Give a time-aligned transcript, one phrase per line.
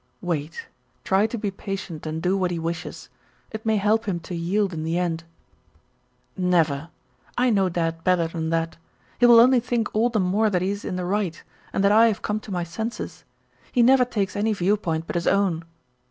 [0.21, 0.65] "Wait.
[1.03, 3.07] Try to be patient and do what he wishes.
[3.51, 5.25] It may help him to yield in the end."
[6.35, 6.89] "Never!
[7.37, 8.77] I know Dad better than that.
[9.19, 11.91] He will only think all the more that he is in the right, and that
[11.91, 13.25] I have come to my senses.
[13.71, 15.65] He never takes any viewpoint but his own."